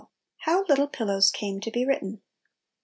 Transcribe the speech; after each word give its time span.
92 0.47 0.49
HOW 0.49 0.65
"LITTLE 0.67 0.87
PILLOWS" 0.87 1.29
CAME 1.29 1.59
TO 1.59 1.69
BE 1.69 1.85
WRITTEN. 1.85 2.21